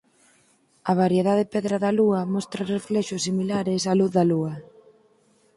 [0.91, 4.53] A variedade pedra de lúa mostra reflexos similares á luz da Lúa.